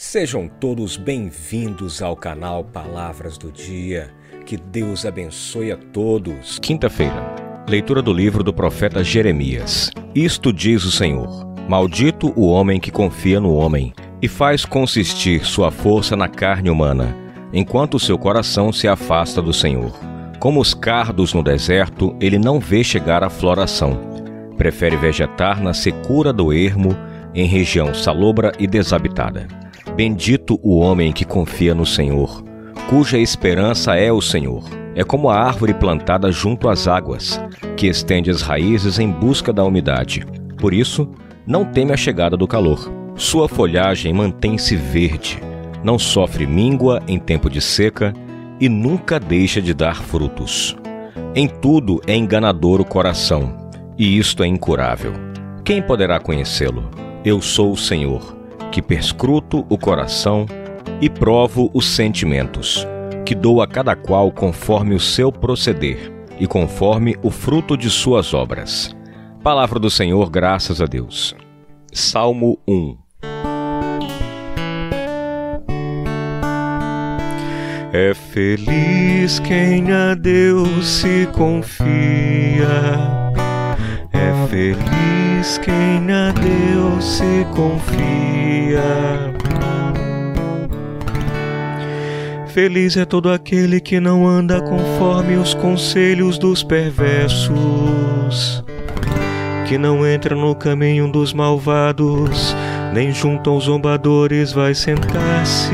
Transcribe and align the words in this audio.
Sejam 0.00 0.46
todos 0.46 0.96
bem-vindos 0.96 2.00
ao 2.00 2.14
canal 2.14 2.62
Palavras 2.62 3.36
do 3.36 3.50
Dia. 3.50 4.10
Que 4.46 4.56
Deus 4.56 5.04
abençoe 5.04 5.72
a 5.72 5.76
todos. 5.76 6.60
Quinta-feira, 6.60 7.34
leitura 7.68 8.00
do 8.00 8.12
livro 8.12 8.44
do 8.44 8.52
profeta 8.52 9.02
Jeremias. 9.02 9.90
Isto 10.14 10.52
diz 10.52 10.84
o 10.84 10.92
Senhor: 10.92 11.44
Maldito 11.68 12.32
o 12.36 12.46
homem 12.46 12.78
que 12.78 12.92
confia 12.92 13.40
no 13.40 13.52
homem 13.52 13.92
e 14.22 14.28
faz 14.28 14.64
consistir 14.64 15.44
sua 15.44 15.72
força 15.72 16.14
na 16.14 16.28
carne 16.28 16.70
humana, 16.70 17.16
enquanto 17.52 17.98
seu 17.98 18.16
coração 18.16 18.72
se 18.72 18.86
afasta 18.86 19.42
do 19.42 19.52
Senhor. 19.52 19.92
Como 20.38 20.60
os 20.60 20.74
cardos 20.74 21.34
no 21.34 21.42
deserto, 21.42 22.14
ele 22.20 22.38
não 22.38 22.60
vê 22.60 22.84
chegar 22.84 23.24
a 23.24 23.28
floração. 23.28 23.98
Prefere 24.56 24.96
vegetar 24.96 25.60
na 25.60 25.74
secura 25.74 26.32
do 26.32 26.52
ermo, 26.52 26.96
em 27.34 27.48
região 27.48 27.92
salobra 27.92 28.52
e 28.60 28.66
desabitada. 28.68 29.57
Bendito 29.98 30.60
o 30.62 30.78
homem 30.78 31.10
que 31.10 31.24
confia 31.24 31.74
no 31.74 31.84
Senhor, 31.84 32.44
cuja 32.88 33.18
esperança 33.18 33.96
é 33.96 34.12
o 34.12 34.20
Senhor. 34.20 34.62
É 34.94 35.02
como 35.02 35.28
a 35.28 35.36
árvore 35.36 35.74
plantada 35.74 36.30
junto 36.30 36.68
às 36.68 36.86
águas, 36.86 37.40
que 37.76 37.88
estende 37.88 38.30
as 38.30 38.40
raízes 38.40 39.00
em 39.00 39.10
busca 39.10 39.52
da 39.52 39.64
umidade. 39.64 40.24
Por 40.56 40.72
isso, 40.72 41.10
não 41.44 41.64
teme 41.64 41.92
a 41.92 41.96
chegada 41.96 42.36
do 42.36 42.46
calor. 42.46 42.88
Sua 43.16 43.48
folhagem 43.48 44.12
mantém-se 44.12 44.76
verde, 44.76 45.40
não 45.82 45.98
sofre 45.98 46.46
míngua 46.46 47.02
em 47.08 47.18
tempo 47.18 47.50
de 47.50 47.60
seca 47.60 48.14
e 48.60 48.68
nunca 48.68 49.18
deixa 49.18 49.60
de 49.60 49.74
dar 49.74 49.96
frutos. 49.96 50.76
Em 51.34 51.48
tudo 51.48 52.00
é 52.06 52.14
enganador 52.14 52.80
o 52.80 52.84
coração, 52.84 53.68
e 53.98 54.16
isto 54.16 54.44
é 54.44 54.46
incurável. 54.46 55.12
Quem 55.64 55.82
poderá 55.82 56.20
conhecê-lo? 56.20 56.88
Eu 57.24 57.42
sou 57.42 57.72
o 57.72 57.76
Senhor 57.76 58.37
que 58.70 58.82
perscruto 58.82 59.64
o 59.68 59.78
coração 59.78 60.46
e 61.00 61.08
provo 61.08 61.70
os 61.72 61.86
sentimentos, 61.86 62.86
que 63.24 63.34
dou 63.34 63.62
a 63.62 63.66
cada 63.66 63.94
qual 63.94 64.30
conforme 64.30 64.94
o 64.94 65.00
seu 65.00 65.30
proceder 65.30 66.12
e 66.38 66.46
conforme 66.46 67.16
o 67.22 67.30
fruto 67.30 67.76
de 67.76 67.90
suas 67.90 68.34
obras. 68.34 68.94
Palavra 69.42 69.78
do 69.78 69.90
Senhor, 69.90 70.30
graças 70.30 70.80
a 70.80 70.86
Deus. 70.86 71.34
Salmo 71.92 72.58
1 72.68 72.96
É 77.92 78.12
feliz 78.12 79.38
quem 79.40 79.90
a 79.90 80.14
Deus 80.14 80.86
se 80.86 81.26
confia. 81.32 83.27
É 84.18 84.46
feliz 84.48 85.58
quem 85.58 86.12
a 86.12 86.32
Deus 86.32 87.04
se 87.04 87.46
confia. 87.54 88.82
Feliz 92.48 92.96
é 92.96 93.04
todo 93.04 93.30
aquele 93.30 93.80
que 93.80 94.00
não 94.00 94.26
anda 94.26 94.60
conforme 94.60 95.36
os 95.36 95.54
conselhos 95.54 96.36
dos 96.38 96.64
perversos, 96.64 97.54
que 99.68 99.78
não 99.78 100.04
entra 100.04 100.34
no 100.34 100.52
caminho 100.56 101.06
dos 101.06 101.32
malvados, 101.32 102.56
nem 102.92 103.12
junto 103.12 103.50
aos 103.50 103.66
zombadores 103.66 104.52
vai 104.52 104.74
sentar-se, 104.74 105.72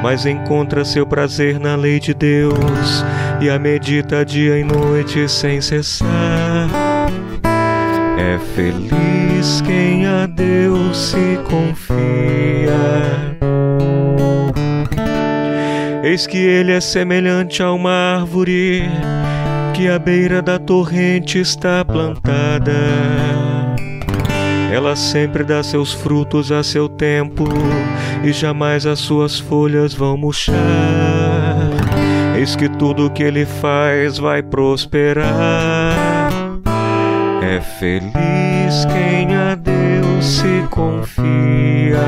mas 0.00 0.24
encontra 0.26 0.84
seu 0.84 1.04
prazer 1.04 1.58
na 1.58 1.74
lei 1.74 1.98
de 1.98 2.14
Deus 2.14 3.04
e 3.40 3.48
a 3.48 3.58
medita 3.58 4.24
dia 4.24 4.58
e 4.58 4.64
noite 4.64 5.28
sem 5.28 5.60
cessar. 5.60 6.68
É 8.18 8.38
feliz 8.54 9.62
quem 9.62 10.06
a 10.06 10.26
Deus 10.26 10.96
se 10.96 11.38
confia. 11.48 12.00
Eis 16.02 16.26
que 16.26 16.38
ele 16.38 16.72
é 16.72 16.80
semelhante 16.80 17.62
a 17.62 17.72
uma 17.72 18.18
árvore 18.20 18.82
que 19.74 19.88
à 19.88 19.98
beira 19.98 20.42
da 20.42 20.58
torrente 20.58 21.38
está 21.38 21.84
plantada. 21.84 22.72
Ela 24.72 24.94
sempre 24.94 25.44
dá 25.44 25.62
seus 25.62 25.92
frutos 25.92 26.52
a 26.52 26.62
seu 26.62 26.88
tempo 26.88 27.44
e 28.22 28.32
jamais 28.32 28.86
as 28.86 28.98
suas 28.98 29.38
folhas 29.38 29.94
vão 29.94 30.16
murchar. 30.16 31.29
Eis 32.40 32.56
que 32.56 32.70
tudo 32.70 33.10
que 33.10 33.22
ele 33.22 33.44
faz 33.44 34.16
vai 34.16 34.42
prosperar. 34.42 36.32
É 37.42 37.60
feliz 37.60 38.86
quem 38.86 39.36
a 39.36 39.54
Deus 39.54 40.24
se 40.24 40.66
confia. 40.70 42.00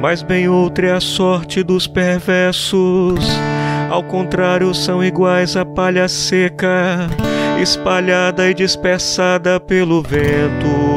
Mas 0.00 0.22
bem 0.22 0.48
outra 0.48 0.86
é 0.86 0.92
a 0.92 1.00
sorte 1.00 1.64
dos 1.64 1.88
perversos. 1.88 3.18
Ao 3.90 4.04
contrário, 4.04 4.72
são 4.72 5.02
iguais 5.02 5.56
à 5.56 5.64
palha 5.64 6.06
seca, 6.06 7.08
espalhada 7.60 8.48
e 8.48 8.54
dispersada 8.54 9.58
pelo 9.58 10.00
vento. 10.00 10.91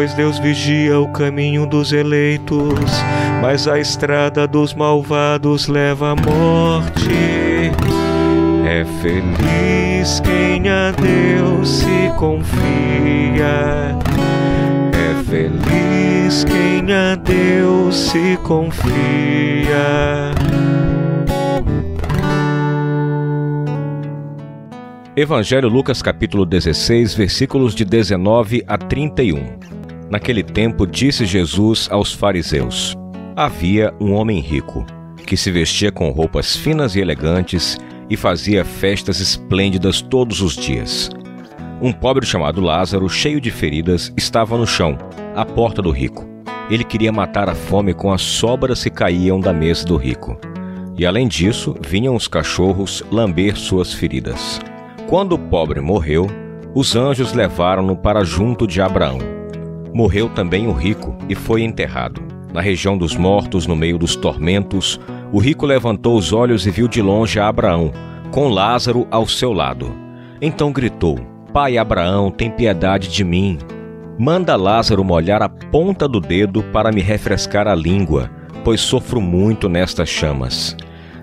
Pois 0.00 0.14
Deus 0.14 0.38
vigia 0.38 0.98
o 0.98 1.08
caminho 1.08 1.66
dos 1.66 1.92
eleitos, 1.92 2.90
mas 3.42 3.68
a 3.68 3.78
estrada 3.78 4.48
dos 4.48 4.72
malvados 4.72 5.68
leva 5.68 6.12
à 6.12 6.16
morte. 6.16 7.70
É 8.66 8.82
feliz 9.02 10.18
quem 10.20 10.70
a 10.70 10.90
Deus 10.92 11.68
se 11.68 12.10
confia. 12.18 13.94
É 14.94 15.22
feliz 15.24 16.44
quem 16.44 16.90
a 16.94 17.14
Deus 17.16 17.94
se 17.94 18.38
confia. 18.38 20.30
Evangelho 25.14 25.68
Lucas 25.68 26.00
capítulo 26.00 26.46
16, 26.46 27.12
versículos 27.12 27.74
de 27.74 27.84
19 27.84 28.64
a 28.66 28.78
31. 28.78 29.79
Naquele 30.10 30.42
tempo 30.42 30.86
disse 30.86 31.24
Jesus 31.24 31.88
aos 31.88 32.12
fariseus: 32.12 32.96
Havia 33.36 33.94
um 34.00 34.12
homem 34.12 34.40
rico, 34.40 34.84
que 35.24 35.36
se 35.36 35.52
vestia 35.52 35.92
com 35.92 36.10
roupas 36.10 36.56
finas 36.56 36.96
e 36.96 37.00
elegantes 37.00 37.78
e 38.10 38.16
fazia 38.16 38.64
festas 38.64 39.20
esplêndidas 39.20 40.02
todos 40.02 40.42
os 40.42 40.56
dias. 40.56 41.10
Um 41.80 41.92
pobre 41.92 42.26
chamado 42.26 42.60
Lázaro, 42.60 43.08
cheio 43.08 43.40
de 43.40 43.52
feridas, 43.52 44.12
estava 44.16 44.58
no 44.58 44.66
chão, 44.66 44.98
à 45.36 45.44
porta 45.46 45.80
do 45.80 45.90
rico. 45.90 46.28
Ele 46.68 46.82
queria 46.82 47.12
matar 47.12 47.48
a 47.48 47.54
fome 47.54 47.94
com 47.94 48.12
as 48.12 48.20
sobras 48.20 48.82
que 48.82 48.90
caíam 48.90 49.38
da 49.38 49.52
mesa 49.52 49.86
do 49.86 49.96
rico. 49.96 50.36
E 50.98 51.06
além 51.06 51.28
disso, 51.28 51.74
vinham 51.80 52.16
os 52.16 52.26
cachorros 52.26 53.02
lamber 53.10 53.56
suas 53.56 53.94
feridas. 53.94 54.60
Quando 55.08 55.34
o 55.34 55.38
pobre 55.38 55.80
morreu, 55.80 56.26
os 56.74 56.94
anjos 56.96 57.32
levaram-no 57.32 57.96
para 57.96 58.24
junto 58.24 58.66
de 58.66 58.82
Abraão. 58.82 59.39
Morreu 59.92 60.28
também 60.28 60.66
o 60.66 60.72
rico 60.72 61.16
e 61.28 61.34
foi 61.34 61.62
enterrado. 61.62 62.22
Na 62.52 62.60
região 62.60 62.98
dos 62.98 63.16
mortos, 63.16 63.66
no 63.66 63.76
meio 63.76 63.98
dos 63.98 64.16
tormentos, 64.16 65.00
o 65.32 65.38
rico 65.38 65.66
levantou 65.66 66.16
os 66.16 66.32
olhos 66.32 66.66
e 66.66 66.70
viu 66.70 66.88
de 66.88 67.00
longe 67.00 67.38
a 67.38 67.48
Abraão, 67.48 67.92
com 68.30 68.48
Lázaro 68.48 69.06
ao 69.10 69.26
seu 69.26 69.52
lado. 69.52 69.94
Então 70.40 70.72
gritou: 70.72 71.18
Pai 71.52 71.78
Abraão, 71.78 72.30
tem 72.30 72.50
piedade 72.50 73.08
de 73.08 73.24
mim. 73.24 73.58
Manda 74.18 74.56
Lázaro 74.56 75.04
molhar 75.04 75.42
a 75.42 75.48
ponta 75.48 76.06
do 76.06 76.20
dedo 76.20 76.62
para 76.64 76.92
me 76.92 77.00
refrescar 77.00 77.66
a 77.66 77.74
língua, 77.74 78.30
pois 78.64 78.80
sofro 78.80 79.20
muito 79.20 79.68
nestas 79.68 80.08
chamas. 80.08 80.76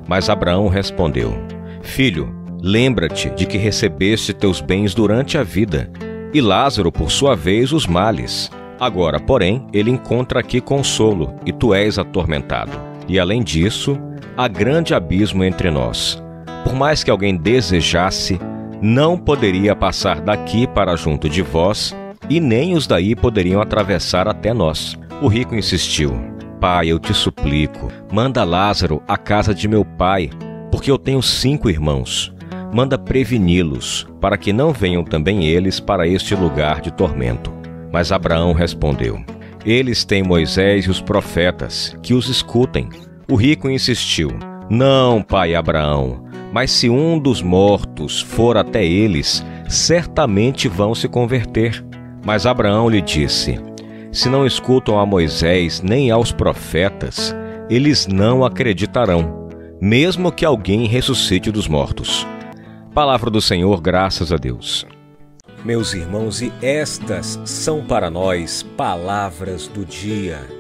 Mas 0.08 0.30
Abraão 0.30 0.68
respondeu: 0.68 1.34
Filho, 1.82 2.34
lembra-te 2.62 3.30
de 3.30 3.46
que 3.46 3.58
recebeste 3.58 4.34
teus 4.34 4.62
bens 4.62 4.94
durante 4.94 5.38
a 5.38 5.44
vida, 5.44 5.90
e 6.34 6.42
Lázaro, 6.42 6.92
por 6.92 7.12
sua 7.12 7.36
vez, 7.36 7.72
os 7.72 7.88
males. 7.88 8.52
Agora, 8.80 9.20
porém, 9.20 9.66
ele 9.74 9.90
encontra 9.90 10.40
aqui 10.40 10.62
consolo, 10.62 11.34
e 11.46 11.52
tu 11.52 11.74
és 11.74 11.98
atormentado. 11.98 12.80
E 13.08 13.20
além 13.20 13.42
disso, 13.42 13.98
há 14.36 14.48
grande 14.48 14.94
abismo 14.94 15.44
entre 15.44 15.72
nós. 15.72 16.22
Por 16.64 16.74
mais 16.74 17.04
que 17.04 17.10
alguém 17.10 17.36
desejasse, 17.36 18.40
não 18.82 19.18
poderia 19.18 19.76
passar 19.76 20.22
daqui 20.22 20.68
para 20.68 20.96
junto 20.96 21.28
de 21.28 21.42
vós, 21.42 21.96
e 22.30 22.40
nem 22.40 22.76
os 22.76 22.86
daí 22.86 23.16
poderiam 23.16 23.62
atravessar 23.62 24.28
até 24.28 24.54
nós. 24.54 24.98
O 25.22 25.28
rico 25.28 25.56
insistiu: 25.56 26.12
Pai, 26.60 26.90
eu 26.90 27.00
te 27.00 27.14
suplico, 27.14 27.92
manda 28.12 28.44
Lázaro 28.44 29.02
à 29.08 29.18
casa 29.18 29.56
de 29.56 29.68
meu 29.68 29.84
pai, 29.84 30.30
porque 30.72 30.92
eu 30.92 30.98
tenho 30.98 31.22
cinco 31.22 31.70
irmãos. 31.70 32.34
Manda 32.74 32.98
preveni-los, 32.98 34.08
para 34.20 34.38
que 34.38 34.52
não 34.52 34.72
venham 34.72 35.04
também 35.04 35.46
eles 35.46 35.80
para 35.80 36.08
este 36.08 36.36
lugar 36.36 36.82
de 36.82 36.92
tormento. 36.92 37.52
Mas 37.92 38.12
Abraão 38.12 38.54
respondeu: 38.54 39.20
Eles 39.66 40.04
têm 40.04 40.22
Moisés 40.22 40.86
e 40.86 40.90
os 40.90 41.02
profetas, 41.02 41.98
que 42.04 42.14
os 42.14 42.28
escutem. 42.28 42.90
O 43.30 43.36
rico 43.36 43.70
insistiu: 43.70 44.30
Não, 44.70 45.22
pai 45.22 45.56
Abraão, 45.56 46.24
mas 46.52 46.72
se 46.72 46.90
um 46.90 47.18
dos 47.18 47.42
mortos 47.42 48.22
for 48.22 48.58
até 48.58 48.86
eles, 48.86 49.46
certamente 49.68 50.68
vão 50.68 50.94
se 50.94 51.08
converter. 51.08 51.84
Mas 52.26 52.46
Abraão 52.46 52.90
lhe 52.90 53.02
disse: 53.02 53.60
Se 54.12 54.30
não 54.30 54.46
escutam 54.46 55.00
a 55.00 55.06
Moisés 55.06 55.82
nem 55.82 56.12
aos 56.12 56.32
profetas, 56.32 57.36
eles 57.70 58.08
não 58.08 58.44
acreditarão, 58.44 59.48
mesmo 59.82 60.32
que 60.32 60.46
alguém 60.46 60.86
ressuscite 60.86 61.52
dos 61.52 61.68
mortos. 61.68 62.28
Palavra 62.98 63.30
do 63.30 63.40
Senhor, 63.40 63.80
graças 63.80 64.34
a 64.34 64.38
Deus. 64.38 64.84
Meus 65.64 65.94
irmãos, 65.94 66.42
e 66.42 66.52
estas 66.64 67.40
são 67.46 67.86
para 67.86 68.10
nós 68.10 68.64
palavras 68.76 69.68
do 69.68 69.86
dia. 69.86 70.57